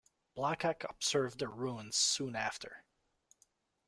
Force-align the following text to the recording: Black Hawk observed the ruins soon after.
Black 0.33 0.63
Hawk 0.63 0.83
observed 0.89 1.37
the 1.37 1.47
ruins 1.47 1.95
soon 1.95 2.35
after. 2.35 2.85